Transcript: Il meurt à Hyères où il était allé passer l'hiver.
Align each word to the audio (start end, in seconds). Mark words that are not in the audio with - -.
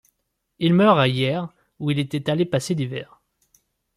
Il 0.57 0.73
meurt 0.73 0.97
à 0.97 1.07
Hyères 1.07 1.49
où 1.79 1.91
il 1.91 1.99
était 1.99 2.31
allé 2.31 2.43
passer 2.43 2.73
l'hiver. 2.73 3.21